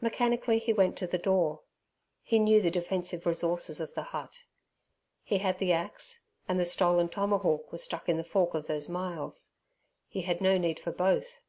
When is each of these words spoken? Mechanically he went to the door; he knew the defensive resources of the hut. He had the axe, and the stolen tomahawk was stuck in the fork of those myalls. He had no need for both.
Mechanically 0.00 0.58
he 0.58 0.72
went 0.72 0.96
to 0.98 1.06
the 1.06 1.16
door; 1.16 1.60
he 2.24 2.40
knew 2.40 2.60
the 2.60 2.72
defensive 2.72 3.24
resources 3.24 3.80
of 3.80 3.94
the 3.94 4.02
hut. 4.10 4.40
He 5.22 5.38
had 5.38 5.58
the 5.58 5.72
axe, 5.72 6.22
and 6.48 6.58
the 6.58 6.66
stolen 6.66 7.08
tomahawk 7.08 7.70
was 7.70 7.84
stuck 7.84 8.08
in 8.08 8.16
the 8.16 8.24
fork 8.24 8.52
of 8.54 8.66
those 8.66 8.88
myalls. 8.88 9.50
He 10.08 10.22
had 10.22 10.40
no 10.40 10.58
need 10.58 10.80
for 10.80 10.90
both. 10.90 11.42